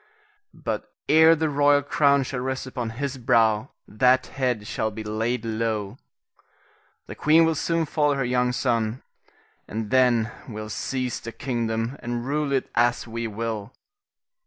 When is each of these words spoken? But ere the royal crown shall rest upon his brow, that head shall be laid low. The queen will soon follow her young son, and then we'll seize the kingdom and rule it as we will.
But 0.55 0.91
ere 1.07 1.35
the 1.35 1.47
royal 1.47 1.83
crown 1.83 2.23
shall 2.23 2.39
rest 2.39 2.65
upon 2.65 2.89
his 2.97 3.19
brow, 3.19 3.69
that 3.87 4.25
head 4.25 4.65
shall 4.65 4.89
be 4.89 5.03
laid 5.03 5.45
low. 5.45 5.99
The 7.05 7.13
queen 7.13 7.45
will 7.45 7.53
soon 7.53 7.85
follow 7.85 8.15
her 8.15 8.25
young 8.25 8.51
son, 8.51 9.03
and 9.67 9.91
then 9.91 10.31
we'll 10.49 10.69
seize 10.69 11.19
the 11.19 11.31
kingdom 11.31 11.97
and 12.01 12.25
rule 12.25 12.51
it 12.51 12.67
as 12.73 13.05
we 13.05 13.27
will. 13.27 13.73